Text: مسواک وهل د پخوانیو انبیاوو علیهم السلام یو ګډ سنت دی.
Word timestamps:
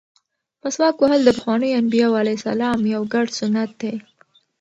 مسواک 0.61 0.95
وهل 1.01 1.21
د 1.23 1.29
پخوانیو 1.37 1.77
انبیاوو 1.81 2.19
علیهم 2.21 2.39
السلام 2.41 2.79
یو 2.93 3.01
ګډ 3.13 3.27
سنت 3.39 3.71
دی. 3.81 3.95